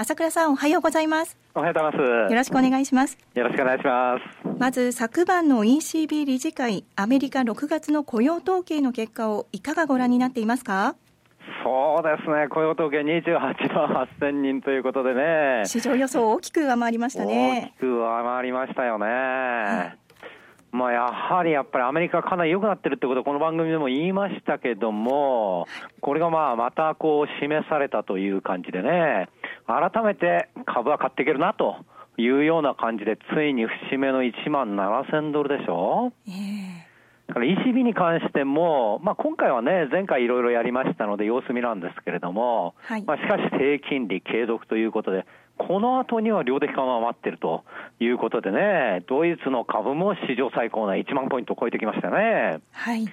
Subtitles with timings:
[0.00, 1.36] 朝倉さんおはようございます。
[1.54, 2.32] おはようございます。
[2.32, 3.18] よろしくお願いします。
[3.34, 4.48] よろしくお願いします。
[4.58, 10.94] まず昨晩の ECB 理事会アメリカ6月の雇用統計の結果をいかがご覧になっていますか？
[11.62, 17.74] そうですね、雇用統計28万8000人ということでね、市場予想を大きく上回りましたね。
[17.76, 19.98] 大きく上回りましたよね。
[20.72, 25.66] まあ、やはりやっぱりアメリカかなり良くなってるってことをこの番組でも言いましたけども、
[26.00, 29.28] これがまあまたこう示されたという感じでね、
[29.70, 31.76] 改めて株は買っていけるなと
[32.16, 36.12] いうような感じで、ついに節目の1万7000ドルでしょ。
[36.26, 36.90] えー
[37.30, 45.24] だから ECB に関しても、まあ、今回はね、前回いろいろやりましたので、様子見なんですけれども、はい、まあ、しかし低金利継続ということで、
[45.56, 47.62] この後には量的緩和が待ってると
[48.00, 52.60] いうことでね、ドイツの株も史上最高な1万ポイントを超えてきましたね。
[52.72, 53.06] はい。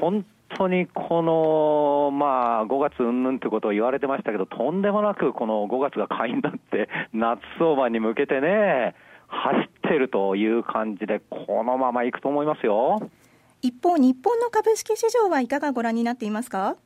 [0.00, 0.24] 本
[0.56, 8.94] 当にこの、まあ、5月うんぬんということを言われてましたけど、とんでもなくこの5月が買いになって、夏相場に向けてね、
[9.28, 13.00] 走ってるという感じで、このままいくと思いますよ。
[13.62, 16.76] 一方、日本の株式市場はいかがご覧になっていますか？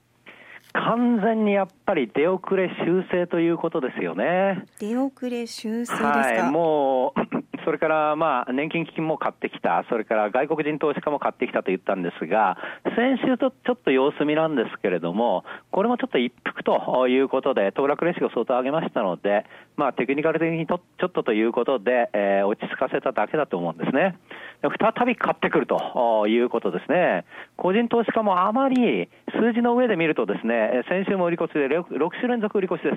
[0.72, 4.64] 完全にやっぱり出遅れ修正ということですよね。
[4.78, 7.20] 出遅れ修正ですか、はい、もう
[7.66, 12.56] それからまあ年金基金も買ってきた、それから外国人投資家も買ってきたと言ったんですが、
[12.94, 19.44] 先週とちょっと様子見なんですけれども、これもちょっと一服ということで、騰落レシオを相当上げましたので、
[19.76, 24.16] まあ、テクニカル的にとちょっとということで、えー、落ち着かせただけだと思うんですね。
[24.62, 27.24] 再び買ってくるということですね。
[27.56, 32.90] 個人投資家もあまり数字の上で見るとですね、先週も売り越しで 6, 6週連続売り越しで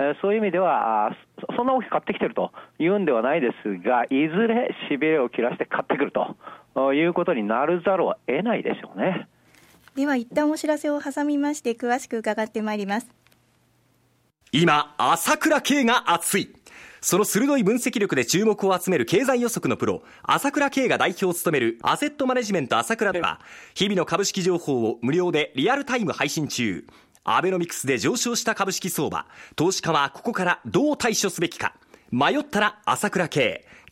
[0.00, 1.14] えー、そういう意味では、
[1.56, 9.28] そんな大きく買ってきてるというんではないですが、いずれしびれを切らして買ってくるということになるざるを得ないでしょうね。
[9.94, 13.08] では一旦お知らせを挟みまして詳しく伺ってまいります。
[14.50, 16.54] 今、朝倉慶が熱い。
[17.00, 23.40] その鋭い分析力で注目を集める経済予測のプロ、朝倉慶が代表を務めるアセットマネジメント朝倉では、
[23.74, 26.86] 日々の株式情報を無料でリアルタイム配信中。
[27.24, 29.26] アベノミクスで上昇した株式相場、
[29.56, 31.74] 投資家はここからどう対処すべきか。
[32.10, 33.66] 迷ったら朝倉慶。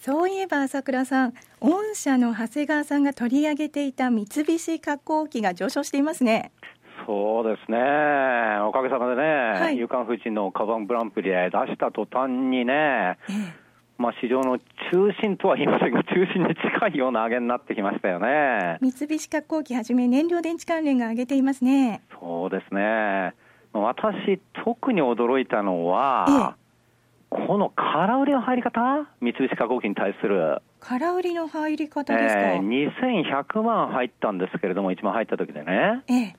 [0.00, 6.52] そういえば朝倉さん、御社の長谷川さんが取り上げていた三菱加工機が上昇していますね。
[7.06, 7.76] そうですね、
[8.66, 13.54] おかげさまでね、はい、夕刊富士のカバングランプリで出した途端にね、ええ、
[13.98, 18.78] まあ、市場の中心とは言いませんが、中心に近いような上げになってきましたよね。
[18.80, 22.00] 三菱加工機はじめ、燃料電池関連が上げていますね。
[22.18, 23.34] そうですね、
[23.74, 26.59] 私、特に驚いたのは、え
[27.30, 28.80] この空売りの入り方、
[29.20, 30.62] 三菱化工機に対する。
[30.80, 36.36] 空売りの入り方ですか、えー、2100万入ったんですけれども、一番入った時でね、ええ、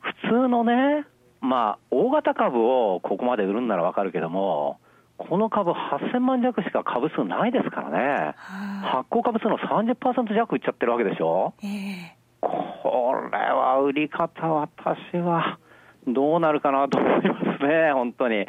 [0.00, 1.06] 普通のね、
[1.40, 4.78] まあ、大型株をここまで売るんならわかるけども、
[5.16, 15.58] この株8000万弱しか株数ないですからね、発行株数の30%弱売っちゃってるわけでしょ、ええ、これは売り方、私は
[16.06, 18.46] どうなるかなと思いますね、本当に。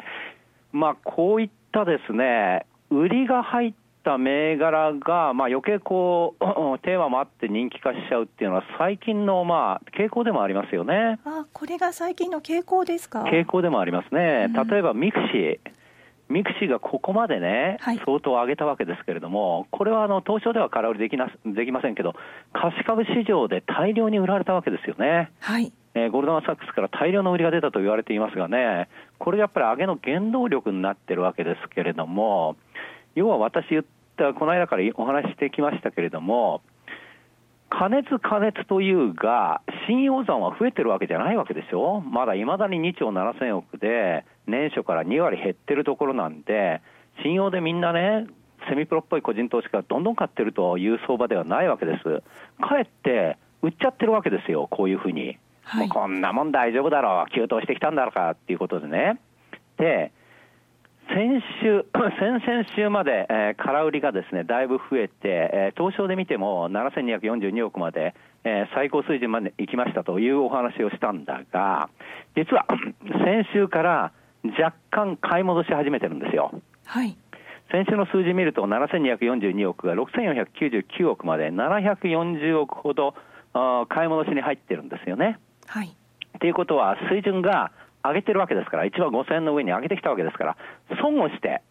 [0.72, 3.74] まあ、こういったですね、売りが入っ
[4.04, 11.20] た銘柄が、まあ、余計こう、テーマもあって人気化しちゃうっていうのは、最近のまあ傾向でもありますよね。
[11.24, 13.22] あこれが最近の傾向ですか？
[13.22, 14.48] 傾向でもありますね。
[14.70, 15.58] 例えばミクシー。
[16.28, 17.76] ミクシーがここまでね、
[18.06, 22.14] 相当上げたわけですけれども、これはあの東証では空売りできなできませんけど、
[22.54, 25.30] 貸株市場で大量に売られたわけですよね。
[25.40, 32.56] はいえー、ゴールドマン・サックスから大量の売りが出たと言われていますがね、これやっぱり上げの原動力になってるわけですけれども、
[33.14, 33.84] 要は私言っ
[34.16, 36.62] た、この間からお話してきましたけれども、
[37.68, 46.82] 加熱加熱というが、信用残は増えてるわけじゃないわけでしょ、まだいまだに2兆7000億で、年初から2割減ってるところなんで、
[47.22, 48.26] 信用でみんなね、
[48.68, 52.22] セミプロっぽい個人投資家がどんどん買ってるという相場ではないわけです。
[52.60, 55.38] かえって売っちゃってるわけですよ、こういうふうに。
[55.64, 59.18] はい、こんなもん大丈夫だろう、急騰してきたんだろうかっていうことでね。
[59.78, 60.12] で、
[61.08, 61.84] 先週、
[62.18, 65.12] 先々週まで、えー、空売りがですね、だいぶ増えて、
[65.52, 68.14] えー、東証で見ても7242億まで、
[68.44, 71.88] えー、最高水準まで行きましたというお話をしたんだが、
[72.36, 72.66] 実は
[73.24, 74.12] 先週から
[74.58, 76.50] 若干買い戻し始めてるんですよ。
[76.86, 77.16] はい。
[77.70, 83.14] 先週の数字見ると7242億が6499億まで740億ほど
[83.88, 85.38] 買い戻しに入ってるんですよね。
[85.66, 85.94] はい。
[86.40, 87.70] ということは水準が
[88.04, 90.56] 上げてるわけですから、1万5000円の上に上げてきたわけですから、
[91.00, 91.62] 損をして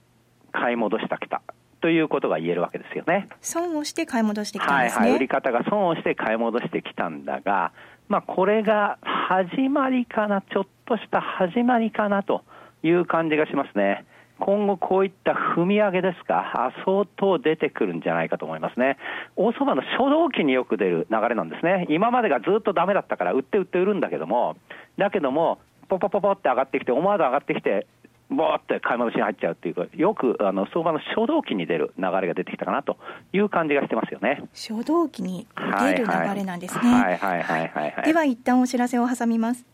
[0.52, 1.42] 買い戻したきた。
[1.82, 3.28] ということが言えるわけですよね。
[3.42, 5.02] 損をして買い戻してきたんですね。
[5.02, 5.18] はいはい。
[5.18, 7.72] 売り方が損をして買い戻してきたんだが、
[8.08, 12.44] まあこれが始まりかな、ちょっとした始まりかなと
[12.84, 14.06] いう感じがしますね。
[14.42, 18.98] 今後こういった踏み上げですか、相当出てくるんじゃないかと思いますね。
[19.36, 21.86] 大相場の初動期によく出る流れなんですね。
[21.90, 24.58] 今までがずっとダメだったから、売って売って売るんだけども、
[24.98, 25.60] だけども、
[25.90, 27.86] ポポポポって上がってきて、思わず上がってきて、
[28.32, 32.98] ぼーって買い戻しに入っちゃうっていうか、よくあの相場の初動期に出る流れが出てきたかなと
[33.34, 34.42] いう感じがしてますよね。
[34.54, 35.46] 初動期に
[35.82, 36.94] 出る流れなんですね。
[36.94, 39.66] はいはいはいはい、はい、では一旦お知らせを挟みます。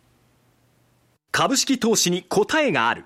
[1.31, 3.05] 株式投資に答えがある。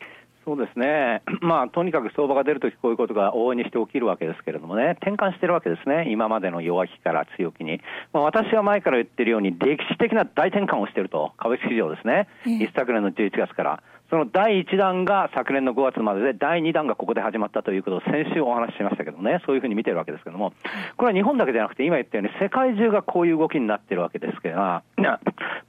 [0.43, 7.79] そうですね、 まあ、とにかく相場が出るとき、こういうことが往々にして起きるわけですけれどもね、転換してるわけですね、今までの弱気から強気に、
[8.11, 20.51] まあ、私は前から言ってるように、歴史的な大転換をしていると、株式市場ですね、一昨年の11月から、その第1弾が昨年の5月までで、第2弾がここで始まったということを先週お話ししましたけどね、そういうふうに見てるわけですけども、
[20.97, 24.81] これは日本だけじゃなくて、今言ったように世界中がこういう動きになってるわけですけど、 ま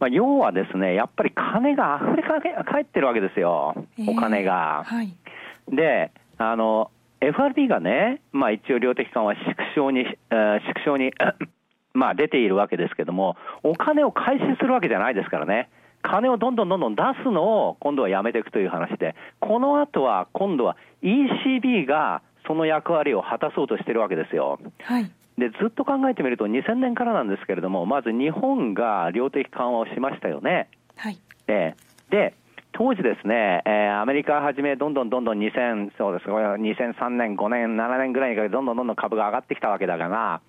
[0.00, 3.76] あ、要はですね、やっぱり金が溢れかけ返ってるわけですよ、
[4.08, 4.86] お金が。
[4.86, 5.14] えーはい、
[5.70, 6.90] で、あの、
[7.20, 11.12] FRB がね、まあ一応量的緩和縮小に、えー、縮小に
[11.94, 15.68] まあ出ているわけですけども、お金を回収するわけじゃないですからね。
[16.02, 24.58] 金をどんどんどんどん出すのを今度はやめていくという話で、この後は今度は ECB がその役割を果たそうとしてるわけですよ。
[24.82, 25.10] はい。
[25.38, 30.68] で、ずっと考えてみると2000年からなんですけれども、まず日本が量的緩和をしましたよね。
[30.96, 31.18] はい。
[31.46, 31.76] で、
[32.10, 32.34] で、
[32.72, 40.40] 当時ですね、えー、アメリカはじめ、どんどんどんどん2000、そうです、2003年、5年、7年ぐらいにかけて、どんどんどんどん株が上がってきたわけだから、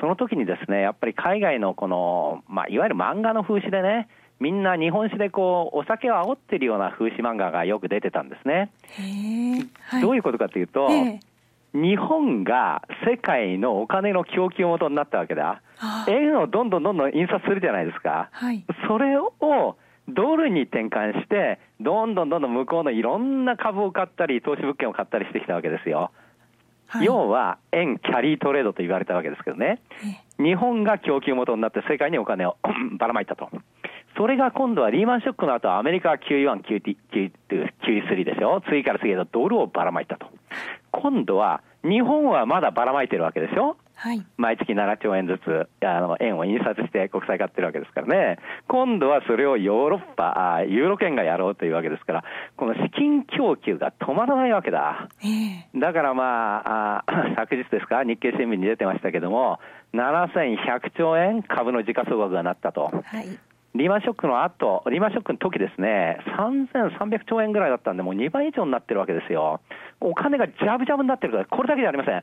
[0.00, 4.08] その時にですね、やっぱり海外のこの、まあ、いわゆる漫画の風刺でね、
[4.40, 8.70] みんな日本酒でこうお酒を煽ってるような風刺漫画がよく出てたんですね。
[9.90, 10.88] はい、どういうことかというと、
[11.74, 15.62] 日本が世界のお金の供給元になったわけだ。
[16.08, 18.28] 円をどんどんどんどん印刷するじゃないですか。
[18.32, 19.76] はい、それを
[20.08, 26.10] ドルに転換して、どんどんどんどん向こうのいろんな株を買ったり、投資物件を買ったりしてきたわけですよ。
[26.86, 29.80] はい、要は円キャリートレードと言われたわけですけどね。
[30.38, 32.56] 日本が供給元になって世界にお金を
[32.98, 33.50] ばらまいたと。
[34.18, 36.96] それが今度はリーマンショックの後、アメリカは QE1、QE2、
[37.48, 40.26] QE3 でしょ次から次へとドルをばらまいたと。
[40.90, 52.24] 今度は、日本はまだばらまいてるわけでしょはい、毎月7兆円ずつあの円を印刷して国債買ってるわけですからね、今度はそれをヨーロッパ、あユーロ圏がやろうというわけですから、
[52.56, 55.08] この資金供給が止まらないわけだ。
[55.20, 59.58] えー、だからまああ、昨日ですか、日経新聞に出てましたけども、
[59.94, 62.92] 7100兆円株の時価総額がなったと。
[63.04, 63.38] はい
[63.78, 69.60] リーマンショックの後、リーマンショックの時ですね、3300兆円ぐらいだったんで、もう2倍以上になってるわけですよ。
[70.00, 72.22] お金がジャブジャブになってるから、これだけじゃありません。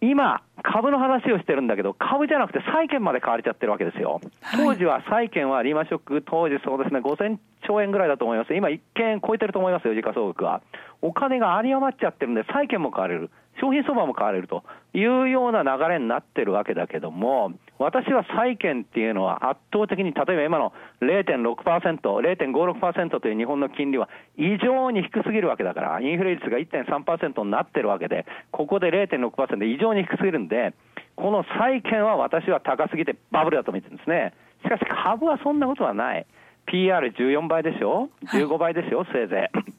[0.00, 4.20] 今、株の話をしてるんだけど、株じゃなくて債券まで買われちゃってるわけですよ。
[4.56, 8.52] 当時は債券はリーマンショック、当時そうですね、5000兆円ぐらいだと思います。
[8.52, 10.60] 今、1件超えてると思いますよ、時価総額は。
[11.02, 13.30] お金が有り余っちゃってるんで、債券も買われる。
[13.60, 30.74] 商品相場も買われるというような流れになってるわけだけども、私は債券っていうのは圧倒的に、例えば今の0.6%、0.56%という日本の金利は異常に低すぎるわけだから、インフレ率が1.3%になってるわけで、ここで0.6%異常に低すぎるんで、
[31.16, 34.34] この債券は私は高すぎてバブルだと見てるんですね。
[34.62, 36.26] しかし株はそんなことはない。
[36.72, 39.77] PR14 倍でしょ ?15 倍ですよ、せいぜい。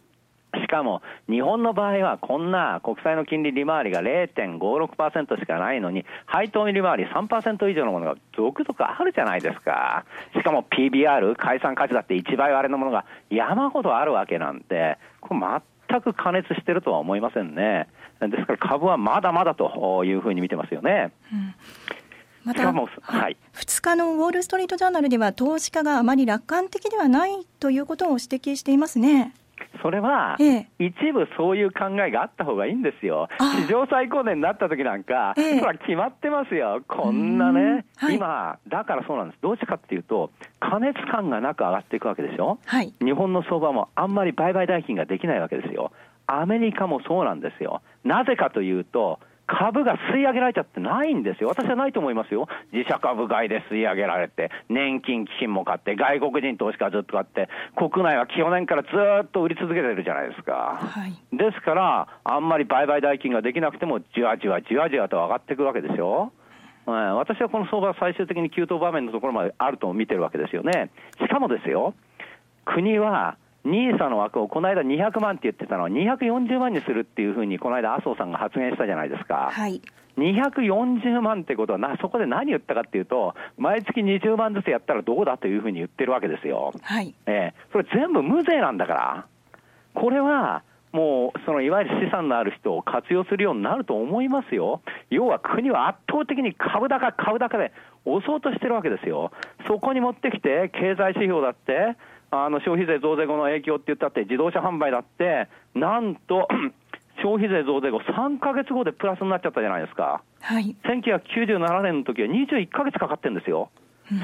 [0.56, 10.06] しかも、日本の場合はこんな国債の金利利回りが0.56%しかないのに、配当利回り3%以上のものが続々あるじゃないですか。
[10.34, 15.40] しかも PBR、解散価値だって1倍割れのものが山ほどあるわけなんで、これ
[15.90, 17.88] 全く加熱してるとは思いませんね。
[18.20, 21.12] ですから株はまだまだというふうに見てますよね。
[21.32, 21.56] うん
[22.46, 29.34] また、はい、2日のウォール・ストリート・ジャーナルでは、投資家があまり楽観的ではないということを指摘していますね。
[29.82, 30.38] それは、
[30.78, 33.28] 一部そういう考えがあった方がいいんですよ。
[33.62, 36.82] 史上最高値になった時なんか、ええ、決まってますよ。
[36.88, 39.42] こんなね、はい、今、だからそうなんです。
[39.42, 42.60] どうしてかっていうと、加熱感がなく上がっていくわけでしょ？
[42.66, 45.92] はい、日本の相場もあんまり売買代金ができないわけですよ。
[46.28, 47.82] アメリカもそうなんですよ。
[48.04, 51.50] なぜかというと、株が吸い上げられちゃってないんですよ。
[51.50, 52.48] 私はないと思いますよ。
[52.72, 58.90] 自社株買いで吸い上げられて、年金基金も買って、外国人投資家ずっと買って、国内は去年からず
[59.24, 60.78] っと売り続けてるじゃないですか。
[60.80, 66.32] はい、ですから、あんまり売買代金ができなくても、じわじわじわじわと上がっていくわけですよ。
[66.86, 70.90] 私はこの相場は最終的に急騰場面のところまであると見てるわけですよね。
[71.20, 71.94] しかもですよ、
[72.66, 79.50] 国は NISA の枠をこの間200万って言ってたのは240万にするっていうふうにこの間麻生さんが発言したじゃないですか。
[79.52, 79.82] はい。
[80.18, 86.74] 240万ってことはな、そこで何言ったかっていうと、毎月20万ずつやったらどうだというふうに言ってるわけですよ。
[86.82, 87.16] はい。
[87.26, 89.26] えー、それ全部無税なんだから。
[89.94, 94.82] これは、もう、そのいわゆる資産のある人を活用するようになると思いますよ。
[95.10, 97.72] 要は国は圧倒的に株高、株高で
[98.06, 99.32] 押そうとしてるわけですよ。
[99.68, 101.96] そこに持ってきて、経済指標だって、
[102.32, 106.48] あの消費税増税後の影響って言ったって、自動車販売だって、なんと
[107.22, 113.70] 消費税増税後、3か月後でプラスになっちゃったじゃないですか、はい、1997年の時は21か月かかってるんですよ。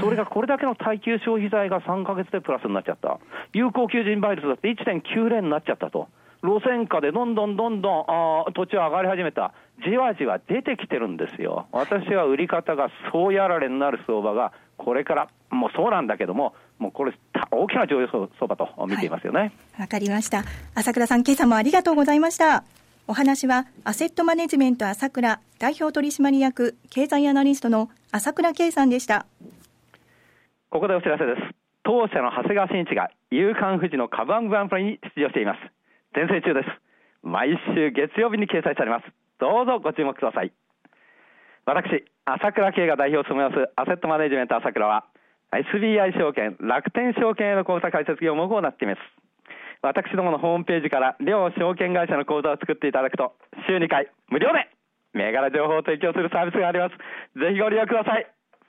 [0.02, 3.20] それがこれだけの耐久消費財が3か月でプラスになっちゃった。
[3.54, 6.08] 有効求人倍率だって1.90になっちゃったと。
[6.42, 9.54] 路線価でどんどんどんどんあ土地は上がり始めた。
[9.88, 11.68] じわじわ出てきてるんですよ。
[11.72, 17.14] 私は売り方がそうやられになる相場がこれから、もうそうなんだけども、もうこれ、
[17.52, 19.40] 大きな上昇相場と見ていますよね。
[19.40, 20.44] わ、はい、かりました。
[20.74, 22.64] 朝倉さん、今朝もありがとうございました。
[23.08, 29.26] お話は、アセットマネジメント朝倉代表取締役経済アナリストの朝倉圭さんでした。
[30.70, 31.56] ここでお知らせです。
[31.84, 35.60] 当社の長谷川慎一が、夕刊富士の株ングランプリに出場しています。
[36.16, 36.68] 全盛中です。
[37.22, 39.06] 毎週月曜日に掲載されます。
[39.40, 40.52] どうぞご注目ください。
[41.66, 45.06] 私、朝倉慶が代表を務めますアセットマネジメント朝倉は、
[45.50, 49.02] SBI 証券、楽天証券への口座開設業務を行っています。
[49.82, 53.34] 私どものホームページから両証券会社の口座を作っていただくと、
[53.68, 54.70] 週2回無料で
[55.14, 56.94] 銘柄情報を提供するサービスがあります。
[57.40, 58.28] ぜひご利用ください。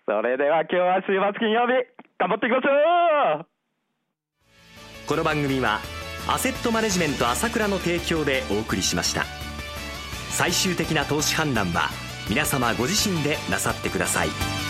[0.08, 1.84] それでは今日は週末金曜日、
[2.16, 3.46] 頑張っていきましょう
[5.06, 5.80] この番組は、
[6.32, 9.24] アセットマネジメント朝倉の提供でお送りしました。
[10.30, 14.65] 最終的な投資判断は、皆様ご自身でなさってください。